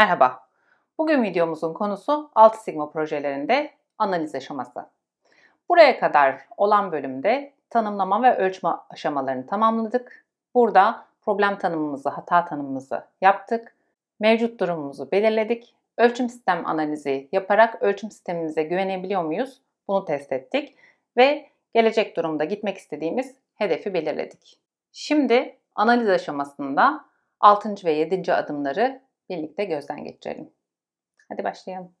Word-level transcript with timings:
Merhaba. 0.00 0.40
Bugün 0.98 1.22
videomuzun 1.22 1.72
konusu 1.72 2.30
6 2.34 2.62
sigma 2.62 2.90
projelerinde 2.90 3.70
analiz 3.98 4.34
aşaması. 4.34 4.86
Buraya 5.68 6.00
kadar 6.00 6.40
olan 6.56 6.92
bölümde 6.92 7.52
tanımlama 7.70 8.22
ve 8.22 8.36
ölçme 8.36 8.70
aşamalarını 8.90 9.46
tamamladık. 9.46 10.24
Burada 10.54 11.06
problem 11.22 11.58
tanımımızı, 11.58 12.08
hata 12.08 12.44
tanımımızı 12.44 13.04
yaptık. 13.20 13.76
Mevcut 14.20 14.60
durumumuzu 14.60 15.10
belirledik. 15.10 15.74
Ölçüm 15.98 16.28
sistem 16.28 16.66
analizi 16.66 17.28
yaparak 17.32 17.82
ölçüm 17.82 18.10
sistemimize 18.10 18.62
güvenebiliyor 18.62 19.22
muyuz? 19.22 19.60
Bunu 19.88 20.04
test 20.04 20.32
ettik 20.32 20.76
ve 21.16 21.50
gelecek 21.74 22.16
durumda 22.16 22.44
gitmek 22.44 22.76
istediğimiz 22.76 23.34
hedefi 23.54 23.94
belirledik. 23.94 24.60
Şimdi 24.92 25.58
analiz 25.74 26.08
aşamasında 26.08 27.04
6. 27.40 27.74
ve 27.84 27.92
7. 27.92 28.34
adımları 28.34 29.09
birlikte 29.30 29.64
gözden 29.64 30.04
geçirelim. 30.04 30.50
Hadi 31.28 31.44
başlayalım. 31.44 31.92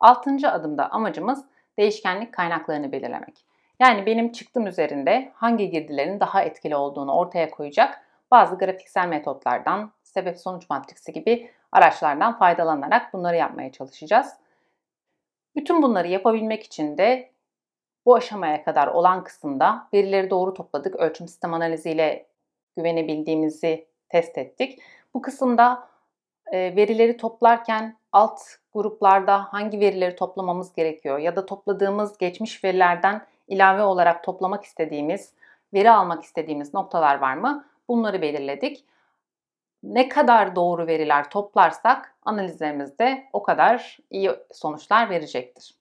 Altıncı 0.00 0.50
adımda 0.50 0.90
amacımız 0.90 1.44
değişkenlik 1.78 2.34
kaynaklarını 2.34 2.92
belirlemek. 2.92 3.44
Yani 3.80 4.06
benim 4.06 4.32
çıktım 4.32 4.66
üzerinde 4.66 5.32
hangi 5.34 5.70
girdilerin 5.70 6.20
daha 6.20 6.42
etkili 6.42 6.76
olduğunu 6.76 7.12
ortaya 7.12 7.50
koyacak 7.50 8.02
bazı 8.30 8.58
grafiksel 8.58 9.08
metotlardan, 9.08 9.92
sebep 10.02 10.38
sonuç 10.38 10.70
matrisi 10.70 11.12
gibi 11.12 11.50
araçlardan 11.72 12.38
faydalanarak 12.38 13.12
bunları 13.12 13.36
yapmaya 13.36 13.72
çalışacağız. 13.72 14.36
Bütün 15.56 15.82
bunları 15.82 16.08
yapabilmek 16.08 16.62
için 16.62 16.98
de 16.98 17.30
bu 18.06 18.14
aşamaya 18.14 18.64
kadar 18.64 18.86
olan 18.86 19.24
kısımda 19.24 19.88
verileri 19.94 20.30
doğru 20.30 20.54
topladık. 20.54 20.96
Ölçüm 20.96 21.28
sistem 21.28 21.54
analiziyle 21.54 22.26
güvenebildiğimizi 22.76 23.88
test 24.08 24.38
ettik. 24.38 24.82
Bu 25.14 25.22
kısımda 25.22 25.88
e, 26.52 26.76
verileri 26.76 27.16
toplarken 27.16 27.96
alt 28.12 28.40
gruplarda 28.74 29.44
hangi 29.52 29.80
verileri 29.80 30.16
toplamamız 30.16 30.72
gerekiyor 30.72 31.18
ya 31.18 31.36
da 31.36 31.46
topladığımız 31.46 32.18
geçmiş 32.18 32.64
verilerden 32.64 33.26
ilave 33.48 33.82
olarak 33.82 34.24
toplamak 34.24 34.64
istediğimiz, 34.64 35.32
veri 35.74 35.90
almak 35.90 36.24
istediğimiz 36.24 36.74
noktalar 36.74 37.18
var 37.18 37.34
mı? 37.34 37.64
Bunları 37.88 38.22
belirledik. 38.22 38.84
Ne 39.82 40.08
kadar 40.08 40.56
doğru 40.56 40.86
veriler 40.86 41.30
toplarsak 41.30 42.14
analizlerimizde 42.24 43.24
o 43.32 43.42
kadar 43.42 43.98
iyi 44.10 44.30
sonuçlar 44.52 45.10
verecektir. 45.10 45.74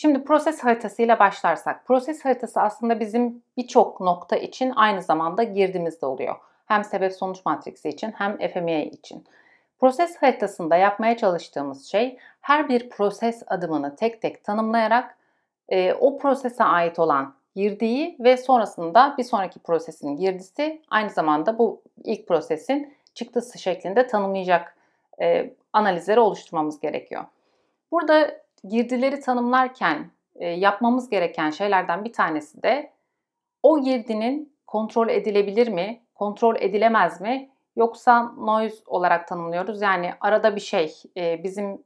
Şimdi 0.00 0.24
proses 0.24 0.60
haritasıyla 0.60 1.18
başlarsak. 1.18 1.86
Proses 1.86 2.24
haritası 2.24 2.60
aslında 2.60 3.00
bizim 3.00 3.42
birçok 3.56 4.00
nokta 4.00 4.36
için 4.36 4.72
aynı 4.76 5.02
zamanda 5.02 5.42
girdimizde 5.42 6.06
oluyor. 6.06 6.36
Hem 6.66 6.84
sebep 6.84 7.12
sonuç 7.12 7.38
matriksi 7.44 7.88
için 7.88 8.10
hem 8.10 8.38
FMEA 8.38 8.82
için. 8.82 9.24
Proses 9.80 10.16
haritasında 10.16 10.76
yapmaya 10.76 11.16
çalıştığımız 11.16 11.86
şey 11.86 12.18
her 12.40 12.68
bir 12.68 12.90
proses 12.90 13.42
adımını 13.46 13.96
tek 13.96 14.22
tek 14.22 14.44
tanımlayarak 14.44 15.16
e, 15.68 15.94
o 15.94 16.18
prosese 16.18 16.64
ait 16.64 16.98
olan 16.98 17.34
girdiği 17.56 18.16
ve 18.20 18.36
sonrasında 18.36 19.14
bir 19.18 19.24
sonraki 19.24 19.58
prosesin 19.58 20.16
girdisi 20.16 20.82
aynı 20.90 21.10
zamanda 21.10 21.58
bu 21.58 21.82
ilk 22.04 22.28
prosesin 22.28 22.94
çıktısı 23.14 23.58
şeklinde 23.58 24.06
tanımlayacak 24.06 24.76
e, 25.20 25.50
analizleri 25.72 26.20
oluşturmamız 26.20 26.80
gerekiyor. 26.80 27.24
Burada 27.92 28.47
girdileri 28.64 29.20
tanımlarken 29.20 30.10
e, 30.36 30.48
yapmamız 30.48 31.10
gereken 31.10 31.50
şeylerden 31.50 32.04
bir 32.04 32.12
tanesi 32.12 32.62
de 32.62 32.92
o 33.62 33.82
girdinin 33.82 34.56
kontrol 34.66 35.08
edilebilir 35.08 35.68
mi, 35.68 36.02
kontrol 36.14 36.56
edilemez 36.56 37.20
mi 37.20 37.50
yoksa 37.76 38.22
noise 38.22 38.76
olarak 38.86 39.28
tanımlıyoruz. 39.28 39.82
Yani 39.82 40.10
arada 40.20 40.56
bir 40.56 40.60
şey 40.60 40.94
e, 41.16 41.44
bizim 41.44 41.82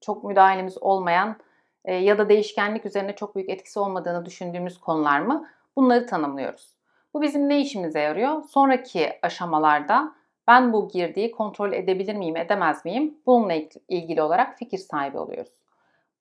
çok 0.00 0.24
müdahalemiz 0.24 0.82
olmayan 0.82 1.36
e, 1.84 1.94
ya 1.94 2.18
da 2.18 2.28
değişkenlik 2.28 2.86
üzerine 2.86 3.16
çok 3.16 3.36
büyük 3.36 3.50
etkisi 3.50 3.78
olmadığını 3.78 4.24
düşündüğümüz 4.24 4.80
konular 4.80 5.20
mı? 5.20 5.48
Bunları 5.76 6.06
tanımlıyoruz. 6.06 6.76
Bu 7.14 7.22
bizim 7.22 7.48
ne 7.48 7.60
işimize 7.60 8.00
yarıyor? 8.00 8.42
Sonraki 8.42 9.12
aşamalarda 9.22 10.12
ben 10.48 10.72
bu 10.72 10.88
girdiği 10.88 11.30
kontrol 11.30 11.72
edebilir 11.72 12.14
miyim, 12.14 12.36
edemez 12.36 12.84
miyim? 12.84 13.18
Bununla 13.26 13.54
ilgili 13.88 14.22
olarak 14.22 14.58
fikir 14.58 14.78
sahibi 14.78 15.18
oluyoruz. 15.18 15.52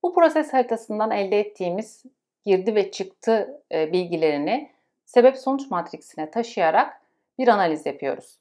Bu 0.05 0.13
proses 0.13 0.53
haritasından 0.53 1.11
elde 1.11 1.39
ettiğimiz 1.39 2.03
girdi 2.43 2.75
ve 2.75 2.91
çıktı 2.91 3.61
e, 3.71 3.93
bilgilerini 3.93 4.71
sebep 5.05 5.38
sonuç 5.38 5.71
matriksine 5.71 6.31
taşıyarak 6.31 7.01
bir 7.39 7.47
analiz 7.47 7.85
yapıyoruz. 7.85 8.39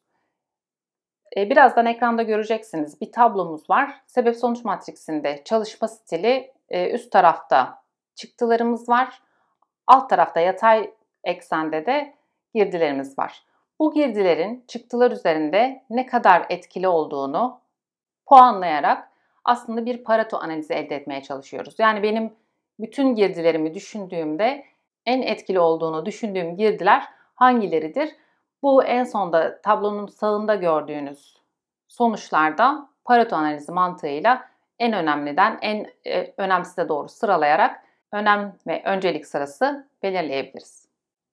E, 1.36 1.50
birazdan 1.50 1.86
ekranda 1.86 2.22
göreceksiniz 2.22 3.00
bir 3.00 3.12
tablomuz 3.12 3.70
var. 3.70 4.03
Sebep 4.06 4.36
sonuç 4.36 4.64
matriksinde 4.64 5.42
çalışma 5.44 5.88
stili 5.88 6.53
e, 6.69 6.91
üst 6.91 7.12
tarafta 7.12 7.82
çıktılarımız 8.14 8.88
var. 8.88 9.22
Alt 9.86 10.10
tarafta 10.10 10.41
yatay 10.41 10.91
eksende 11.24 11.86
de 11.86 12.14
girdilerimiz 12.54 13.19
var. 13.19 13.44
Bu 13.78 13.94
girdilerin 13.94 14.64
çıktılar 14.69 15.10
üzerinde 15.10 15.84
ne 15.91 16.06
kadar 16.06 16.47
etkili 16.48 16.88
olduğunu 16.88 17.60
puanlayarak 18.26 19.13
aslında 19.44 19.87
bir 19.87 20.05
Pareto 20.05 20.37
analizi 20.37 20.75
elde 20.75 20.97
etmeye 20.97 21.22
çalışıyoruz. 21.22 21.75
Yani 21.78 22.03
benim 22.03 22.32
bütün 22.81 23.15
girdilerimi 23.15 23.75
düşündüğümde 23.75 24.65
en 25.06 25.22
etkili 25.22 25.60
olduğunu 25.60 26.06
düşündüğüm 26.06 26.56
girdiler 26.56 27.05
hangileridir? 27.34 28.10
Bu 28.62 28.84
en 28.84 29.04
sonda 29.04 29.60
tablonun 29.60 30.06
sağında 30.06 30.54
gördüğünüz 30.54 31.37
sonuçlarda 31.88 32.88
Pareto 33.04 33.37
analizi 33.37 33.72
mantığıyla 33.72 34.49
en 34.78 34.93
önemliden 34.93 35.59
en 35.62 35.87
e, 36.06 36.34
önemsize 36.37 36.88
doğru 36.88 37.09
sıralayarak 37.09 37.84
önem 38.12 38.56
ve 38.66 38.83
öncelik 38.84 39.27
sırası 39.27 39.88
belirleyebiliriz. 40.03 40.88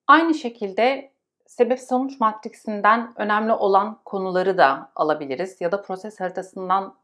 Aynı 0.08 0.34
şekilde 0.34 1.12
sebep 1.46 1.80
sonuç 1.80 2.20
matrisinden 2.20 3.14
önemli 3.16 3.54
olan 3.54 4.00
konuları 4.06 4.58
da 4.58 4.92
alabiliriz 4.96 5.62
ya 5.62 5.72
da 5.72 5.82
proses 5.82 6.20
haritasından 6.20 6.96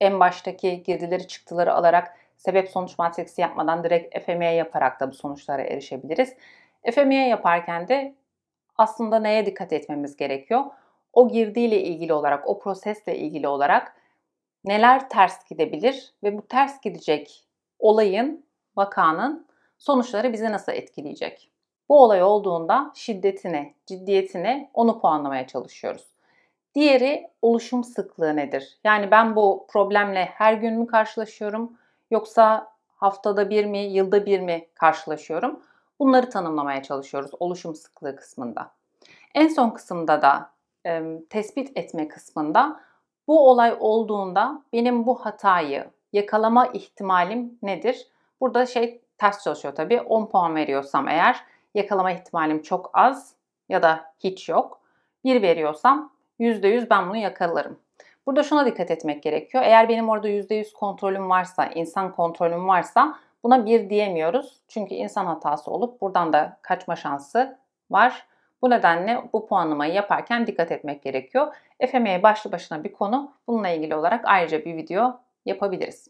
en 0.00 0.20
baştaki 0.20 0.82
girdileri 0.82 1.28
çıktıları 1.28 1.74
alarak 1.74 2.16
sebep 2.36 2.68
sonuç 2.68 2.98
matriksi 2.98 3.40
yapmadan 3.40 3.84
direkt 3.84 4.24
FME 4.24 4.54
yaparak 4.54 5.00
da 5.00 5.10
bu 5.10 5.14
sonuçlara 5.14 5.62
erişebiliriz. 5.62 6.34
FME 6.94 7.28
yaparken 7.28 7.88
de 7.88 8.14
aslında 8.78 9.18
neye 9.18 9.46
dikkat 9.46 9.72
etmemiz 9.72 10.16
gerekiyor? 10.16 10.64
O 11.12 11.28
girdiyle 11.28 11.82
ilgili 11.82 12.12
olarak, 12.12 12.48
o 12.48 12.58
prosesle 12.58 13.18
ilgili 13.18 13.48
olarak 13.48 13.96
neler 14.64 15.08
ters 15.08 15.44
gidebilir 15.44 16.14
ve 16.22 16.38
bu 16.38 16.46
ters 16.48 16.80
gidecek 16.80 17.44
olayın, 17.78 18.46
vakanın 18.76 19.46
sonuçları 19.78 20.32
bizi 20.32 20.52
nasıl 20.52 20.72
etkileyecek? 20.72 21.50
Bu 21.88 22.02
olay 22.02 22.22
olduğunda 22.22 22.92
şiddetini, 22.94 23.74
ciddiyetini 23.86 24.70
onu 24.74 25.00
puanlamaya 25.00 25.46
çalışıyoruz. 25.46 26.13
Diğeri 26.74 27.30
oluşum 27.42 27.84
sıklığı 27.84 28.36
nedir? 28.36 28.78
Yani 28.84 29.10
ben 29.10 29.36
bu 29.36 29.66
problemle 29.68 30.24
her 30.24 30.54
gün 30.54 30.78
mü 30.78 30.86
karşılaşıyorum 30.86 31.72
yoksa 32.10 32.72
haftada 32.96 33.50
bir 33.50 33.64
mi, 33.64 33.78
yılda 33.78 34.26
bir 34.26 34.40
mi 34.40 34.66
karşılaşıyorum? 34.74 35.60
Bunları 35.98 36.30
tanımlamaya 36.30 36.82
çalışıyoruz 36.82 37.30
oluşum 37.40 37.74
sıklığı 37.74 38.16
kısmında. 38.16 38.70
En 39.34 39.48
son 39.48 39.70
kısımda 39.70 40.22
da 40.22 40.50
e, 40.86 41.02
tespit 41.30 41.78
etme 41.78 42.08
kısmında 42.08 42.80
bu 43.28 43.50
olay 43.50 43.76
olduğunda 43.80 44.62
benim 44.72 45.06
bu 45.06 45.14
hatayı 45.14 45.90
yakalama 46.12 46.66
ihtimalim 46.66 47.58
nedir? 47.62 48.08
Burada 48.40 48.66
şey 48.66 49.02
ters 49.18 49.44
çalışıyor 49.44 49.74
tabii. 49.74 50.00
10 50.00 50.26
puan 50.26 50.54
veriyorsam 50.54 51.08
eğer 51.08 51.44
yakalama 51.74 52.12
ihtimalim 52.12 52.62
çok 52.62 52.90
az 52.94 53.34
ya 53.68 53.82
da 53.82 54.14
hiç 54.18 54.48
yok. 54.48 54.80
1 55.24 55.42
veriyorsam 55.42 56.13
%100 56.40 56.90
ben 56.90 57.08
bunu 57.08 57.16
yakalarım. 57.16 57.78
Burada 58.26 58.42
şuna 58.42 58.66
dikkat 58.66 58.90
etmek 58.90 59.22
gerekiyor. 59.22 59.64
Eğer 59.66 59.88
benim 59.88 60.08
orada 60.08 60.28
%100 60.28 60.72
kontrolüm 60.72 61.30
varsa, 61.30 61.66
insan 61.66 62.12
kontrolüm 62.12 62.68
varsa 62.68 63.18
buna 63.42 63.66
bir 63.66 63.90
diyemiyoruz. 63.90 64.60
Çünkü 64.68 64.94
insan 64.94 65.26
hatası 65.26 65.70
olup 65.70 66.00
buradan 66.00 66.32
da 66.32 66.58
kaçma 66.62 66.96
şansı 66.96 67.58
var. 67.90 68.26
Bu 68.62 68.70
nedenle 68.70 69.22
bu 69.32 69.46
puanlamayı 69.46 69.92
yaparken 69.92 70.46
dikkat 70.46 70.72
etmek 70.72 71.02
gerekiyor. 71.02 71.54
FME 71.90 72.22
başlı 72.22 72.52
başına 72.52 72.84
bir 72.84 72.92
konu. 72.92 73.32
Bununla 73.46 73.68
ilgili 73.68 73.94
olarak 73.94 74.24
ayrıca 74.24 74.64
bir 74.64 74.76
video 74.76 75.20
yapabiliriz. 75.46 76.08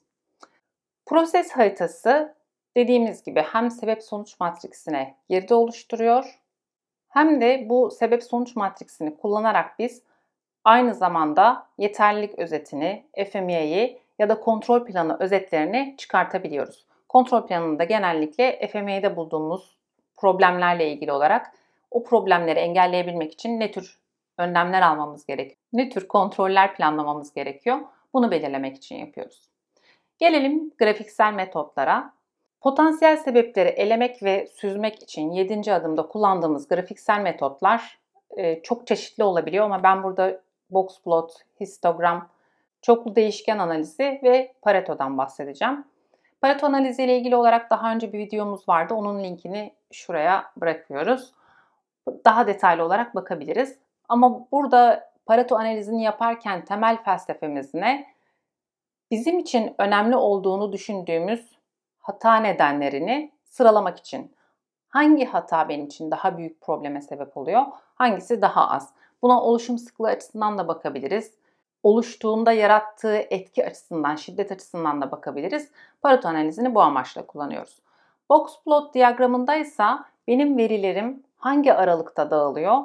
Proses 1.07 1.53
haritası 1.53 2.35
dediğimiz 2.77 3.25
gibi 3.25 3.41
hem 3.41 3.71
sebep 3.71 4.03
sonuç 4.03 4.41
matriksine 4.41 5.17
girdi 5.29 5.55
oluşturuyor 5.55 6.41
hem 7.15 7.41
de 7.41 7.67
bu 7.69 7.91
sebep 7.91 8.23
sonuç 8.23 8.57
matriksini 8.57 9.17
kullanarak 9.17 9.79
biz 9.79 10.03
Aynı 10.65 10.95
zamanda 10.95 11.67
yeterlilik 11.79 12.39
özetini, 12.39 13.07
FME'yi 13.33 14.01
ya 14.19 14.29
da 14.29 14.41
kontrol 14.41 14.85
planı 14.85 15.17
özetlerini 15.21 15.95
çıkartabiliyoruz. 15.99 16.87
Kontrol 17.09 17.47
planında 17.47 17.85
genellikle 17.85 18.69
FME'de 18.69 19.17
bulduğumuz 19.17 19.77
problemlerle 20.17 20.93
ilgili 20.93 21.13
olarak 21.13 21.53
o 21.91 22.05
problemleri 22.05 22.59
engelleyebilmek 22.59 23.33
için 23.33 23.61
ne 23.61 23.71
tür 23.71 23.99
önlemler 24.39 24.83
almamız 24.83 25.27
gerekiyor? 25.27 25.57
Ne 25.73 25.89
tür 25.89 26.09
kontroller 26.09 26.77
planlamamız 26.77 27.35
gerekiyor? 27.35 27.79
Bunu 28.15 28.31
belirlemek 28.31 28.77
için 28.77 28.97
yapıyoruz. 28.97 29.51
Gelelim 30.19 30.71
grafiksel 30.79 31.33
metotlara. 31.33 32.15
Potansiyel 32.61 33.17
sebepleri 33.17 33.69
elemek 33.69 34.23
ve 34.23 34.47
süzmek 34.47 35.03
için 35.03 35.31
7. 35.31 35.75
adımda 35.75 36.09
kullandığımız 36.09 36.69
grafiksel 36.69 37.21
metotlar 37.21 37.99
e, 38.37 38.63
çok 38.63 38.87
çeşitli 38.87 39.25
olabiliyor 39.25 39.65
ama 39.65 39.83
ben 39.83 40.03
burada 40.03 40.44
box 40.71 41.03
plot, 41.03 41.33
histogram, 41.61 42.29
çoklu 42.83 43.17
değişken 43.17 43.59
analizi 43.59 44.21
ve 44.23 44.55
Pareto'dan 44.63 45.19
bahsedeceğim. 45.19 45.85
Pareto 46.41 46.67
analizi 46.67 47.03
ile 47.03 47.19
ilgili 47.19 47.37
olarak 47.37 47.71
daha 47.71 47.93
önce 47.93 48.13
bir 48.13 48.19
videomuz 48.19 48.69
vardı. 48.69 48.95
Onun 48.95 49.25
linkini 49.25 49.75
şuraya 49.93 50.53
bırakıyoruz. 50.57 51.33
Daha 52.25 52.47
detaylı 52.47 52.85
olarak 52.85 53.15
bakabiliriz. 53.15 53.79
Ama 54.09 54.51
burada 54.53 55.11
Pareto 55.27 55.57
analizini 55.57 56.03
yaparken 56.03 56.65
temel 56.65 57.03
felsefemiz 57.03 57.75
ne? 57.75 58.07
Bizim 59.11 59.39
için 59.39 59.75
önemli 59.79 60.17
olduğunu 60.17 60.73
düşündüğümüz 60.73 61.59
hata 61.99 62.37
nedenlerini 62.37 63.33
sıralamak 63.45 63.99
için. 63.99 64.35
Hangi 64.89 65.25
hata 65.25 65.69
benim 65.69 65.87
için 65.87 66.11
daha 66.11 66.39
büyük 66.39 66.61
probleme 66.61 67.01
sebep 67.01 67.37
oluyor? 67.37 67.63
Hangisi 67.95 68.43
daha 68.43 68.71
az? 68.71 68.95
Buna 69.25 69.43
oluşum 69.43 69.79
sıklığı 69.79 70.09
açısından 70.09 70.59
da 70.59 70.69
bakabiliriz. 70.69 71.35
Oluştuğunda 71.83 72.53
yarattığı 72.53 73.17
etki 73.17 73.67
açısından, 73.67 74.17
şiddet 74.17 74.53
açısından 74.53 75.01
da 75.01 75.11
bakabiliriz. 75.11 75.71
Pareto 76.03 76.29
analizini 76.29 76.75
bu 76.75 76.81
amaçla 76.83 77.27
kullanıyoruz. 77.27 77.83
Box 78.31 78.63
plot 78.65 78.95
diyagramında 78.95 79.57
ise 79.57 79.85
benim 80.29 80.59
verilerim 80.59 81.23
hangi 81.37 81.75
aralıkta 81.75 82.31
dağılıyor? 82.31 82.83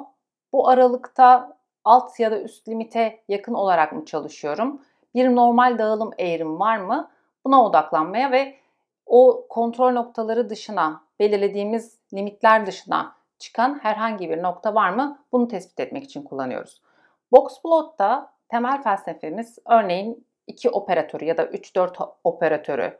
Bu 0.52 0.68
aralıkta 0.68 1.56
alt 1.84 2.20
ya 2.20 2.30
da 2.30 2.40
üst 2.40 2.68
limite 2.68 3.20
yakın 3.28 3.54
olarak 3.54 3.92
mı 3.92 4.04
çalışıyorum? 4.04 4.82
Bir 5.14 5.36
normal 5.36 5.78
dağılım 5.78 6.10
eğrim 6.18 6.60
var 6.60 6.76
mı? 6.76 7.10
Buna 7.44 7.64
odaklanmaya 7.64 8.30
ve 8.30 8.56
o 9.06 9.46
kontrol 9.48 9.92
noktaları 9.92 10.50
dışına, 10.50 11.02
belirlediğimiz 11.18 11.98
limitler 12.14 12.66
dışına 12.66 13.19
çıkan 13.40 13.78
herhangi 13.82 14.30
bir 14.30 14.42
nokta 14.42 14.74
var 14.74 14.90
mı? 14.90 15.18
Bunu 15.32 15.48
tespit 15.48 15.80
etmek 15.80 16.04
için 16.04 16.22
kullanıyoruz. 16.22 16.82
Boxplot'ta 17.32 18.32
temel 18.48 18.82
felsefemiz 18.82 19.58
örneğin 19.66 20.26
iki 20.46 20.70
operatörü 20.70 21.24
ya 21.24 21.36
da 21.36 21.44
3-4 21.44 22.14
operatörü 22.24 22.98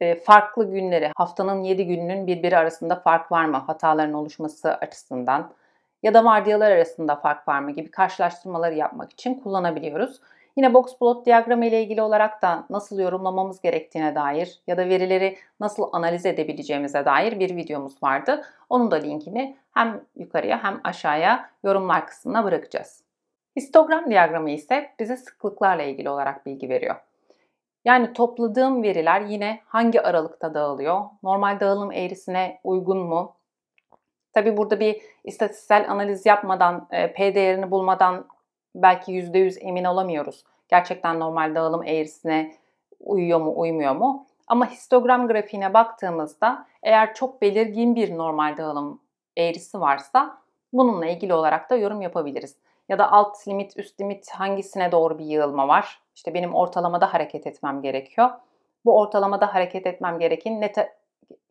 e, 0.00 0.20
farklı 0.20 0.70
günleri, 0.70 1.10
haftanın 1.16 1.62
7 1.62 1.86
gününün 1.86 2.26
birbiri 2.26 2.56
arasında 2.56 2.96
fark 2.96 3.32
var 3.32 3.44
mı 3.44 3.56
hataların 3.56 4.14
oluşması 4.14 4.74
açısından 4.74 5.52
ya 6.02 6.14
da 6.14 6.24
vardiyalar 6.24 6.70
arasında 6.70 7.16
fark 7.16 7.48
var 7.48 7.60
mı 7.60 7.70
gibi 7.70 7.90
karşılaştırmaları 7.90 8.74
yapmak 8.74 9.12
için 9.12 9.34
kullanabiliyoruz. 9.34 10.20
Yine 10.56 10.74
box 10.74 10.98
plot 10.98 11.26
diyagramı 11.26 11.66
ile 11.66 11.82
ilgili 11.82 12.02
olarak 12.02 12.42
da 12.42 12.66
nasıl 12.70 12.98
yorumlamamız 12.98 13.60
gerektiğine 13.60 14.14
dair 14.14 14.60
ya 14.66 14.76
da 14.76 14.88
verileri 14.88 15.38
nasıl 15.60 15.88
analiz 15.92 16.26
edebileceğimize 16.26 17.04
dair 17.04 17.40
bir 17.40 17.56
videomuz 17.56 18.02
vardı. 18.02 18.42
Onun 18.68 18.90
da 18.90 18.96
linkini 18.96 19.56
hem 19.74 20.00
yukarıya 20.16 20.64
hem 20.64 20.80
aşağıya 20.84 21.50
yorumlar 21.64 22.06
kısmına 22.06 22.44
bırakacağız. 22.44 23.02
Histogram 23.56 24.10
diyagramı 24.10 24.50
ise 24.50 24.90
bize 24.98 25.16
sıklıklarla 25.16 25.82
ilgili 25.82 26.10
olarak 26.10 26.46
bilgi 26.46 26.68
veriyor. 26.68 26.96
Yani 27.84 28.12
topladığım 28.12 28.82
veriler 28.82 29.20
yine 29.20 29.60
hangi 29.66 30.02
aralıkta 30.02 30.54
dağılıyor? 30.54 31.00
Normal 31.22 31.60
dağılım 31.60 31.92
eğrisine 31.92 32.60
uygun 32.64 32.98
mu? 32.98 33.36
Tabi 34.32 34.56
burada 34.56 34.80
bir 34.80 35.02
istatistiksel 35.24 35.90
analiz 35.90 36.26
yapmadan, 36.26 36.88
e, 36.90 37.12
P 37.12 37.34
değerini 37.34 37.70
bulmadan 37.70 38.26
belki 38.74 39.12
%100 39.12 39.58
emin 39.60 39.84
olamıyoruz. 39.84 40.44
Gerçekten 40.68 41.20
normal 41.20 41.54
dağılım 41.54 41.82
eğrisine 41.82 42.54
uyuyor 43.00 43.40
mu, 43.40 43.52
uymuyor 43.56 43.96
mu? 43.96 44.26
Ama 44.46 44.70
histogram 44.70 45.28
grafiğine 45.28 45.74
baktığımızda 45.74 46.66
eğer 46.82 47.14
çok 47.14 47.42
belirgin 47.42 47.96
bir 47.96 48.18
normal 48.18 48.56
dağılım 48.56 49.00
eğrisi 49.36 49.80
varsa 49.80 50.38
bununla 50.72 51.06
ilgili 51.06 51.34
olarak 51.34 51.70
da 51.70 51.76
yorum 51.76 52.02
yapabiliriz. 52.02 52.56
Ya 52.88 52.98
da 52.98 53.12
alt 53.12 53.48
limit, 53.48 53.76
üst 53.76 54.00
limit 54.00 54.30
hangisine 54.30 54.92
doğru 54.92 55.18
bir 55.18 55.24
yığılma 55.24 55.68
var? 55.68 56.00
İşte 56.14 56.34
benim 56.34 56.54
ortalamada 56.54 57.14
hareket 57.14 57.46
etmem 57.46 57.82
gerekiyor. 57.82 58.30
Bu 58.84 58.98
ortalamada 58.98 59.54
hareket 59.54 59.86
etmem 59.86 60.18
gereken 60.18 60.60
ne 60.60 60.72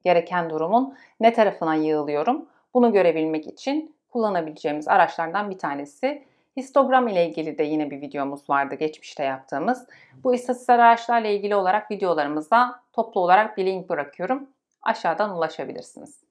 gereken 0.04 0.50
durumun 0.50 0.98
ne 1.20 1.34
tarafına 1.34 1.76
yığılıyorum? 1.76 2.46
Bunu 2.74 2.92
görebilmek 2.92 3.48
için 3.48 3.96
kullanabileceğimiz 4.10 4.88
araçlardan 4.88 5.50
bir 5.50 5.58
tanesi 5.58 6.24
Histogram 6.58 7.08
ile 7.08 7.28
ilgili 7.28 7.58
de 7.58 7.64
yine 7.64 7.92
bir 7.92 8.02
videomuz 8.02 8.50
vardı 8.50 8.76
geçmişte 8.76 9.24
yaptığımız. 9.24 9.88
Bu 10.24 10.36
istatistiksel 10.36 10.76
araçlarla 10.76 11.28
ilgili 11.28 11.56
olarak 11.56 11.92
videolarımızda 11.92 12.84
toplu 12.94 13.22
olarak 13.22 13.58
bir 13.58 13.66
link 13.66 13.90
bırakıyorum. 13.90 14.50
Aşağıdan 14.82 15.38
ulaşabilirsiniz. 15.38 16.24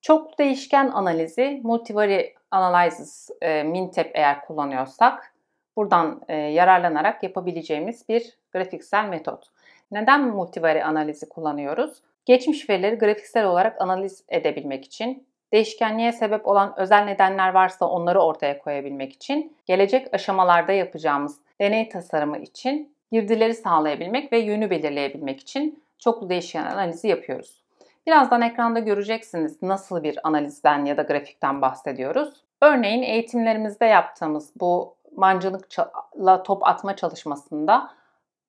Çoklu 0.00 0.38
değişken 0.38 0.88
analizi, 0.88 1.60
multivary 1.62 2.34
analysis, 2.50 3.30
e, 3.42 3.62
Mintep 3.62 4.10
eğer 4.14 4.44
kullanıyorsak 4.46 5.34
buradan 5.76 6.22
e, 6.28 6.36
yararlanarak 6.36 7.22
yapabileceğimiz 7.22 8.08
bir 8.08 8.38
grafiksel 8.52 9.08
metot. 9.08 9.46
Neden 9.90 10.28
multivary 10.28 10.82
analizi 10.82 11.28
kullanıyoruz? 11.28 12.02
Geçmiş 12.24 12.70
verileri 12.70 12.98
grafiksel 12.98 13.44
olarak 13.44 13.80
analiz 13.80 14.24
edebilmek 14.28 14.84
için 14.84 15.26
değişkenliğe 15.54 16.12
sebep 16.12 16.46
olan 16.46 16.74
özel 16.76 17.04
nedenler 17.04 17.54
varsa 17.54 17.86
onları 17.86 18.20
ortaya 18.20 18.58
koyabilmek 18.58 19.12
için, 19.12 19.56
gelecek 19.66 20.14
aşamalarda 20.14 20.72
yapacağımız 20.72 21.40
deney 21.60 21.88
tasarımı 21.88 22.38
için 22.38 22.96
girdileri 23.12 23.54
sağlayabilmek 23.54 24.32
ve 24.32 24.38
yönü 24.38 24.70
belirleyebilmek 24.70 25.40
için 25.40 25.82
çoklu 25.98 26.28
değişken 26.28 26.64
analizi 26.64 27.08
yapıyoruz. 27.08 27.64
Birazdan 28.06 28.42
ekranda 28.42 28.78
göreceksiniz 28.78 29.62
nasıl 29.62 30.02
bir 30.02 30.18
analizden 30.24 30.84
ya 30.84 30.96
da 30.96 31.02
grafikten 31.02 31.62
bahsediyoruz. 31.62 32.44
Örneğin 32.62 33.02
eğitimlerimizde 33.02 33.86
yaptığımız 33.86 34.52
bu 34.60 34.96
mancınıkla 35.16 36.42
top 36.42 36.68
atma 36.68 36.96
çalışmasında 36.96 37.90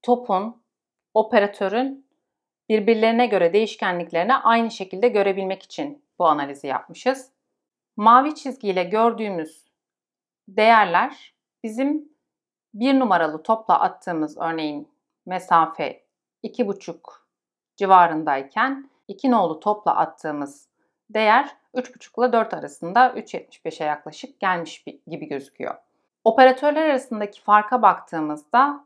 topun, 0.01 0.62
operatörün 1.13 2.06
birbirlerine 2.69 3.25
göre 3.25 3.54
değişkenliklerini 3.54 4.36
aynı 4.36 4.72
şekilde 4.72 5.08
görebilmek 5.08 5.63
için 5.63 6.05
bu 6.20 6.26
analizi 6.28 6.68
yapmışız. 6.68 7.32
Mavi 7.98 8.36
çizgiyle 8.36 8.84
gördüğümüz 8.84 9.66
değerler 10.48 11.36
bizim 11.63 12.10
bir 12.74 13.00
numaralı 13.00 13.44
topla 13.44 13.80
attığımız 13.80 14.38
örneğin 14.38 14.89
mesafe 15.25 16.06
2,5 16.44 16.98
civarındayken 17.75 18.89
2 19.08 19.32
nolu 19.32 19.60
topla 19.60 19.96
attığımız 19.96 20.70
değer 21.10 21.56
3,5 21.74 22.25
ile 22.25 22.34
4 22.34 22.54
arasında 22.54 23.08
3,75'e 23.08 23.86
yaklaşık 23.86 24.39
gelmiş 24.39 24.86
gibi 25.08 25.28
gözüküyor. 25.28 25.75
Operatörler 26.24 26.89
arasındaki 26.89 27.42
farka 27.42 27.82
baktığımızda 27.82 28.86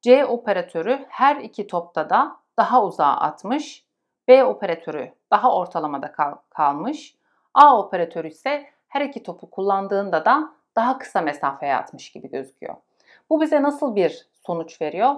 C 0.00 0.24
operatörü 0.24 1.06
her 1.08 1.36
iki 1.36 1.66
topta 1.66 2.10
da 2.10 2.36
daha 2.58 2.84
uzağa 2.84 3.16
atmış 3.16 3.84
B 4.30 4.44
operatörü 4.44 5.12
daha 5.30 5.54
ortalamada 5.56 6.12
kal- 6.12 6.36
kalmış. 6.50 7.14
A 7.54 7.78
operatörü 7.78 8.28
ise 8.28 8.66
her 8.88 9.00
iki 9.00 9.22
topu 9.22 9.50
kullandığında 9.50 10.24
da 10.24 10.52
daha 10.76 10.98
kısa 10.98 11.20
mesafeye 11.20 11.76
atmış 11.76 12.12
gibi 12.12 12.30
gözüküyor. 12.30 12.74
Bu 13.30 13.40
bize 13.40 13.62
nasıl 13.62 13.96
bir 13.96 14.28
sonuç 14.46 14.82
veriyor? 14.82 15.14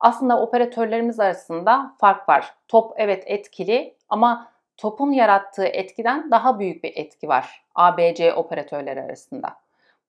Aslında 0.00 0.40
operatörlerimiz 0.40 1.20
arasında 1.20 1.94
fark 1.98 2.28
var. 2.28 2.54
Top 2.68 2.92
evet 2.96 3.22
etkili 3.26 3.96
ama 4.08 4.48
topun 4.76 5.12
yarattığı 5.12 5.66
etkiden 5.66 6.30
daha 6.30 6.58
büyük 6.58 6.84
bir 6.84 6.92
etki 6.96 7.28
var 7.28 7.64
ABC 7.74 8.34
operatörleri 8.34 9.02
arasında. 9.02 9.56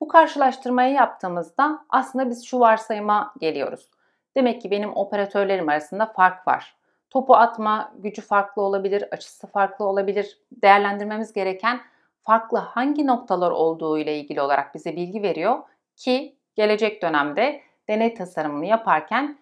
Bu 0.01 0.07
karşılaştırmayı 0.07 0.93
yaptığımızda 0.93 1.85
aslında 1.89 2.29
biz 2.29 2.45
şu 2.45 2.59
varsayıma 2.59 3.33
geliyoruz. 3.39 3.89
Demek 4.35 4.61
ki 4.61 4.71
benim 4.71 4.95
operatörlerim 4.95 5.69
arasında 5.69 6.05
fark 6.05 6.47
var. 6.47 6.80
Topu 7.11 7.35
atma 7.35 7.91
gücü 7.97 8.21
farklı 8.21 8.61
olabilir, 8.61 9.05
açısı 9.11 9.47
farklı 9.47 9.85
olabilir. 9.85 10.37
Değerlendirmemiz 10.51 11.33
gereken 11.33 11.81
farklı 12.21 12.57
hangi 12.57 13.07
noktalar 13.07 13.51
olduğu 13.51 13.97
ile 13.97 14.19
ilgili 14.19 14.41
olarak 14.41 14.75
bize 14.75 14.95
bilgi 14.95 15.23
veriyor 15.23 15.59
ki 15.95 16.35
gelecek 16.55 17.01
dönemde 17.01 17.61
deney 17.89 18.13
tasarımını 18.13 18.65
yaparken 18.65 19.39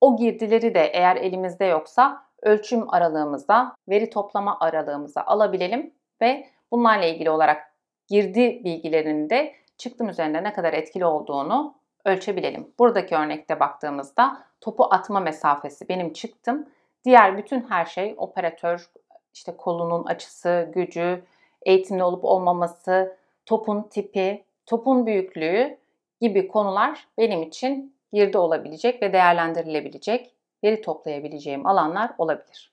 o 0.00 0.16
girdileri 0.16 0.74
de 0.74 0.80
eğer 0.80 1.16
elimizde 1.16 1.64
yoksa 1.64 2.22
ölçüm 2.42 2.94
aralığımızda, 2.94 3.74
veri 3.88 4.10
toplama 4.10 4.56
aralığımıza 4.60 5.22
alabilelim 5.22 5.94
ve 6.20 6.46
bunlarla 6.70 7.04
ilgili 7.04 7.30
olarak 7.30 7.74
girdi 8.08 8.60
bilgilerinin 8.64 9.30
de 9.30 9.54
çıktım 9.78 10.08
üzerinde 10.08 10.42
ne 10.42 10.52
kadar 10.52 10.72
etkili 10.72 11.06
olduğunu 11.06 11.74
ölçebilelim. 12.04 12.74
Buradaki 12.78 13.16
örnekte 13.16 13.60
baktığımızda 13.60 14.44
topu 14.60 14.88
atma 14.90 15.20
mesafesi 15.20 15.88
benim 15.88 16.12
çıktım 16.12 16.66
Diğer 17.04 17.38
bütün 17.38 17.60
her 17.70 17.84
şey 17.84 18.14
operatör, 18.16 18.90
işte 19.34 19.56
kolunun 19.56 20.04
açısı, 20.04 20.70
gücü, 20.74 21.24
eğitimli 21.62 22.02
olup 22.02 22.24
olmaması, 22.24 23.16
topun 23.46 23.82
tipi, 23.82 24.44
topun 24.66 25.06
büyüklüğü 25.06 25.78
gibi 26.20 26.48
konular 26.48 27.08
benim 27.18 27.42
için 27.42 27.96
girdi 28.12 28.38
olabilecek 28.38 29.02
ve 29.02 29.12
değerlendirilebilecek, 29.12 30.34
veri 30.64 30.82
toplayabileceğim 30.82 31.66
alanlar 31.66 32.10
olabilir. 32.18 32.72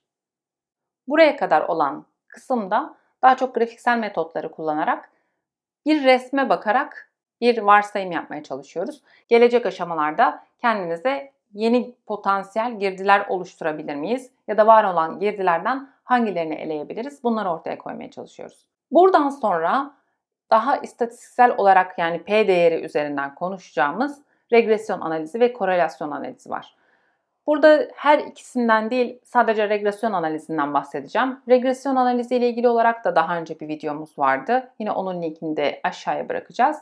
Buraya 1.08 1.36
kadar 1.36 1.62
olan 1.62 2.06
kısımda 2.28 2.96
daha 3.22 3.36
çok 3.36 3.54
grafiksel 3.54 3.98
metotları 3.98 4.50
kullanarak 4.50 5.10
bir 5.86 6.04
resme 6.04 6.48
bakarak 6.48 7.12
bir 7.40 7.58
varsayım 7.58 8.12
yapmaya 8.12 8.42
çalışıyoruz. 8.42 9.02
Gelecek 9.28 9.66
aşamalarda 9.66 10.46
kendinize 10.58 11.32
yeni 11.52 11.94
potansiyel 12.06 12.78
girdiler 12.78 13.26
oluşturabilir 13.28 13.94
miyiz? 13.94 14.30
Ya 14.48 14.56
da 14.56 14.66
var 14.66 14.84
olan 14.84 15.18
girdilerden 15.18 15.90
hangilerini 16.04 16.54
eleyebiliriz? 16.54 17.24
Bunları 17.24 17.50
ortaya 17.50 17.78
koymaya 17.78 18.10
çalışıyoruz. 18.10 18.66
Buradan 18.90 19.28
sonra 19.28 19.94
daha 20.50 20.76
istatistiksel 20.76 21.54
olarak 21.56 21.98
yani 21.98 22.22
P 22.22 22.48
değeri 22.48 22.84
üzerinden 22.84 23.34
konuşacağımız 23.34 24.22
regresyon 24.52 25.00
analizi 25.00 25.40
ve 25.40 25.52
korelasyon 25.52 26.10
analizi 26.10 26.50
var. 26.50 26.76
Burada 27.46 27.88
her 27.94 28.18
ikisinden 28.18 28.90
değil 28.90 29.18
sadece 29.24 29.68
regresyon 29.68 30.12
analizinden 30.12 30.74
bahsedeceğim. 30.74 31.40
Regresyon 31.48 31.96
analizi 31.96 32.36
ile 32.36 32.48
ilgili 32.48 32.68
olarak 32.68 33.04
da 33.04 33.16
daha 33.16 33.38
önce 33.38 33.60
bir 33.60 33.68
videomuz 33.68 34.18
vardı. 34.18 34.72
Yine 34.78 34.92
onun 34.92 35.22
linkini 35.22 35.56
de 35.56 35.80
aşağıya 35.82 36.28
bırakacağız. 36.28 36.76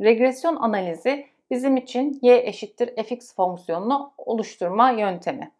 Regresyon 0.00 0.56
analizi 0.56 1.26
bizim 1.50 1.76
için 1.76 2.18
y 2.22 2.48
eşittir 2.48 3.04
fx 3.04 3.34
fonksiyonunu 3.34 4.12
oluşturma 4.18 4.90
yöntemi. 4.90 5.52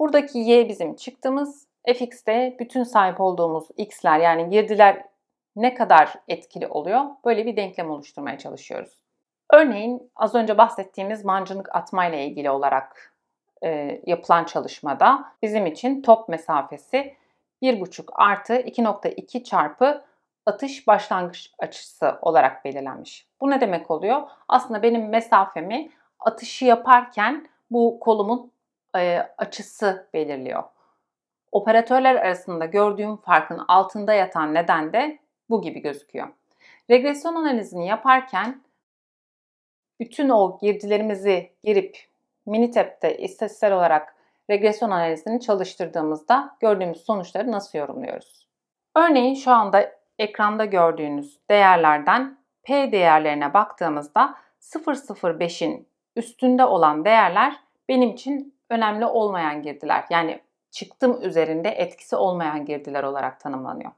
Buradaki 0.00 0.38
y 0.38 0.68
bizim 0.68 0.96
çıktığımız, 0.96 1.66
fx 1.86 2.26
de 2.26 2.56
bütün 2.60 2.82
sahip 2.82 3.20
olduğumuz 3.20 3.68
x'ler 3.76 4.18
yani 4.18 4.50
girdiler 4.50 5.04
ne 5.56 5.74
kadar 5.74 6.14
etkili 6.28 6.66
oluyor? 6.66 7.04
Böyle 7.24 7.46
bir 7.46 7.56
denklem 7.56 7.90
oluşturmaya 7.90 8.38
çalışıyoruz. 8.38 9.04
Örneğin 9.52 10.10
az 10.16 10.34
önce 10.34 10.58
bahsettiğimiz 10.58 11.24
mancınık 11.24 11.76
atma 11.76 12.06
ile 12.06 12.26
ilgili 12.26 12.50
olarak 12.50 13.14
e, 13.64 14.00
yapılan 14.06 14.44
çalışmada 14.44 15.24
bizim 15.42 15.66
için 15.66 16.02
top 16.02 16.28
mesafesi 16.28 17.14
1,5 17.62 18.04
artı 18.12 18.54
2,2 18.54 19.44
çarpı 19.44 20.04
atış 20.46 20.86
başlangıç 20.86 21.52
açısı 21.58 22.18
olarak 22.22 22.64
belirlenmiş. 22.64 23.28
Bu 23.40 23.50
ne 23.50 23.60
demek 23.60 23.90
oluyor? 23.90 24.22
Aslında 24.48 24.82
benim 24.82 25.08
mesafemi 25.08 25.90
atışı 26.18 26.64
yaparken 26.64 27.48
bu 27.70 28.00
kolumun 28.00 28.52
e, 28.96 29.18
açısı 29.38 30.08
belirliyor. 30.14 30.62
Operatörler 31.52 32.14
arasında 32.14 32.64
gördüğüm 32.64 33.16
farkın 33.16 33.58
altında 33.68 34.14
yatan 34.14 34.54
neden 34.54 34.92
de 34.92 35.18
bu 35.50 35.62
gibi 35.62 35.80
gözüküyor. 35.80 36.28
Regresyon 36.90 37.34
analizini 37.34 37.86
yaparken 37.86 38.62
bütün 40.00 40.28
o 40.28 40.58
girdilerimizi 40.60 41.52
girip 41.62 41.98
Minitap'te 42.46 43.16
istatistiksel 43.16 43.72
olarak 43.72 44.16
regresyon 44.50 44.90
analizini 44.90 45.40
çalıştırdığımızda 45.40 46.56
gördüğümüz 46.60 47.04
sonuçları 47.04 47.52
nasıl 47.52 47.78
yorumluyoruz? 47.78 48.48
Örneğin 48.96 49.34
şu 49.34 49.50
anda 49.50 49.92
ekranda 50.18 50.64
gördüğünüz 50.64 51.38
değerlerden 51.50 52.38
P 52.62 52.92
değerlerine 52.92 53.54
baktığımızda 53.54 54.34
005'in 54.60 55.88
üstünde 56.16 56.64
olan 56.64 57.04
değerler 57.04 57.56
benim 57.88 58.10
için 58.10 58.54
önemli 58.70 59.06
olmayan 59.06 59.62
girdiler. 59.62 60.04
Yani 60.10 60.40
çıktım 60.70 61.18
üzerinde 61.22 61.68
etkisi 61.68 62.16
olmayan 62.16 62.64
girdiler 62.64 63.02
olarak 63.02 63.40
tanımlanıyor. 63.40 63.90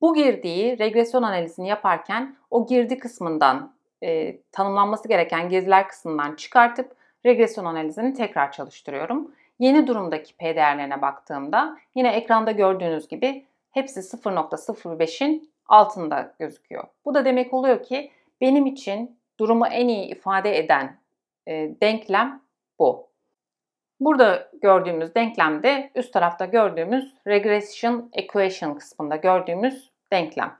Bu 0.00 0.14
girdiği 0.14 0.78
regresyon 0.78 1.22
analizini 1.22 1.68
yaparken 1.68 2.36
o 2.50 2.66
girdi 2.66 2.98
kısmından 2.98 3.72
e, 4.02 4.38
tanımlanması 4.52 5.08
gereken 5.08 5.48
girdiler 5.48 5.88
kısmından 5.88 6.34
çıkartıp 6.34 6.96
regresyon 7.26 7.64
analizini 7.64 8.14
tekrar 8.14 8.52
çalıştırıyorum. 8.52 9.34
Yeni 9.58 9.86
durumdaki 9.86 10.36
P 10.36 10.56
değerlerine 10.56 11.02
baktığımda 11.02 11.78
yine 11.94 12.08
ekranda 12.08 12.50
gördüğünüz 12.50 13.08
gibi 13.08 13.46
hepsi 13.70 14.00
0.05'in 14.00 15.52
altında 15.66 16.34
gözüküyor. 16.38 16.84
Bu 17.04 17.14
da 17.14 17.24
demek 17.24 17.54
oluyor 17.54 17.82
ki 17.82 18.10
benim 18.40 18.66
için 18.66 19.20
durumu 19.40 19.66
en 19.66 19.88
iyi 19.88 20.06
ifade 20.06 20.58
eden 20.58 21.00
e, 21.48 21.52
denklem 21.82 22.42
bu. 22.78 23.08
Burada 24.00 24.50
gördüğümüz 24.62 25.14
denklemde 25.14 25.90
üst 25.94 26.12
tarafta 26.12 26.44
gördüğümüz 26.44 27.14
regression 27.26 28.10
equation 28.12 28.74
kısmında 28.74 29.16
gördüğümüz 29.16 29.90
denklem. 30.12 30.56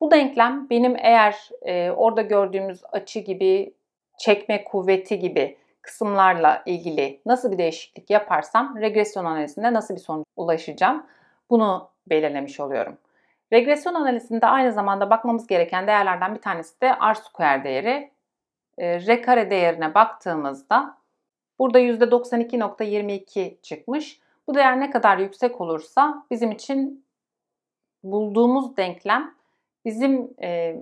Bu 0.00 0.10
denklem 0.10 0.70
benim 0.70 0.96
eğer 0.96 1.48
e, 1.62 1.90
orada 1.90 2.22
gördüğümüz 2.22 2.82
açı 2.92 3.20
gibi, 3.20 3.74
çekme 4.18 4.64
kuvveti 4.64 5.18
gibi 5.18 5.58
kısımlarla 5.82 6.62
ilgili 6.66 7.20
nasıl 7.26 7.52
bir 7.52 7.58
değişiklik 7.58 8.10
yaparsam 8.10 8.76
regresyon 8.80 9.24
analizinde 9.24 9.72
nasıl 9.72 9.94
bir 9.94 10.00
sonuç 10.00 10.26
ulaşacağım 10.36 11.06
bunu 11.50 11.89
belirlemiş 12.06 12.60
oluyorum. 12.60 12.98
Regresyon 13.52 13.94
analizinde 13.94 14.46
aynı 14.46 14.72
zamanda 14.72 15.10
bakmamız 15.10 15.46
gereken 15.46 15.86
değerlerden 15.86 16.34
bir 16.34 16.40
tanesi 16.40 16.80
de 16.80 16.88
R-square 16.88 17.64
değeri. 17.64 18.10
E, 18.78 19.06
R 19.06 19.22
kare 19.22 19.50
değerine 19.50 19.94
baktığımızda 19.94 20.96
burada 21.58 21.80
%92.22 21.80 23.60
çıkmış. 23.62 24.20
Bu 24.46 24.54
değer 24.54 24.80
ne 24.80 24.90
kadar 24.90 25.18
yüksek 25.18 25.60
olursa 25.60 26.24
bizim 26.30 26.50
için 26.50 27.04
bulduğumuz 28.04 28.76
denklem 28.76 29.34
bizim 29.84 30.30
e, 30.42 30.76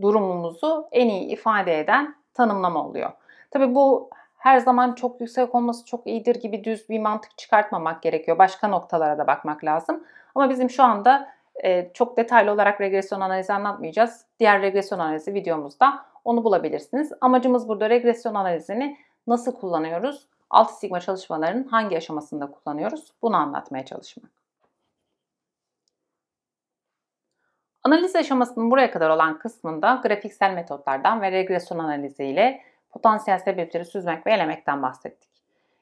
durumumuzu 0.00 0.88
en 0.92 1.08
iyi 1.08 1.28
ifade 1.28 1.80
eden 1.80 2.16
tanımlama 2.34 2.86
oluyor. 2.86 3.12
Tabi 3.50 3.74
bu 3.74 4.10
her 4.42 4.58
zaman 4.58 4.94
çok 4.94 5.20
yüksek 5.20 5.54
olması 5.54 5.84
çok 5.84 6.06
iyidir 6.06 6.34
gibi 6.34 6.64
düz 6.64 6.88
bir 6.88 7.00
mantık 7.00 7.38
çıkartmamak 7.38 8.02
gerekiyor. 8.02 8.38
Başka 8.38 8.68
noktalara 8.68 9.18
da 9.18 9.26
bakmak 9.26 9.64
lazım. 9.64 10.04
Ama 10.34 10.50
bizim 10.50 10.70
şu 10.70 10.82
anda 10.82 11.28
e, 11.64 11.92
çok 11.94 12.16
detaylı 12.16 12.52
olarak 12.52 12.80
regresyon 12.80 13.20
analizi 13.20 13.52
anlatmayacağız. 13.52 14.24
Diğer 14.40 14.62
regresyon 14.62 14.98
analizi 14.98 15.34
videomuzda 15.34 16.06
onu 16.24 16.44
bulabilirsiniz. 16.44 17.12
Amacımız 17.20 17.68
burada 17.68 17.90
regresyon 17.90 18.34
analizini 18.34 18.96
nasıl 19.26 19.52
kullanıyoruz? 19.52 20.26
6 20.50 20.74
sigma 20.74 21.00
çalışmalarının 21.00 21.64
hangi 21.64 21.96
aşamasında 21.96 22.50
kullanıyoruz? 22.50 23.12
Bunu 23.22 23.36
anlatmaya 23.36 23.84
çalışmak. 23.84 24.30
Analiz 27.84 28.16
aşamasının 28.16 28.70
buraya 28.70 28.90
kadar 28.90 29.10
olan 29.10 29.38
kısmında 29.38 30.00
grafiksel 30.02 30.54
metotlardan 30.54 31.22
ve 31.22 31.32
regresyon 31.32 31.78
analizi 31.78 32.24
ile 32.24 32.71
potansiyel 32.92 33.38
sebepleri 33.38 33.84
süzmek 33.84 34.26
ve 34.26 34.32
elemekten 34.32 34.82
bahsettik. 34.82 35.30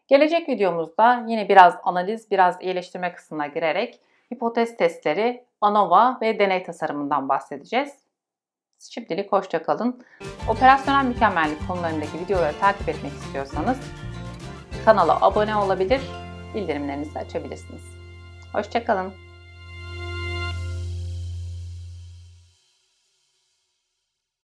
Gelecek 0.09 0.49
videomuzda 0.49 1.25
yine 1.27 1.49
biraz 1.49 1.75
analiz, 1.83 2.31
biraz 2.31 2.63
iyileştirme 2.63 3.13
kısmına 3.13 3.47
girerek 3.47 4.01
hipotez 4.33 4.77
testleri, 4.77 5.45
ANOVA 5.61 6.19
ve 6.21 6.39
deney 6.39 6.63
tasarımından 6.63 7.29
bahsedeceğiz. 7.29 7.93
Şimdilik 8.91 9.33
hoşça 9.33 9.63
kalın. 9.63 10.05
Operasyonel 10.49 11.05
mükemmellik 11.05 11.69
konularındaki 11.69 12.19
videoları 12.19 12.59
takip 12.61 12.89
etmek 12.89 13.13
istiyorsanız 13.13 13.79
kanala 14.85 15.19
abone 15.21 15.57
olabilir, 15.57 16.01
bildirimlerinizi 16.55 17.19
açabilirsiniz. 17.19 17.83
Hoşçakalın. 18.53 19.30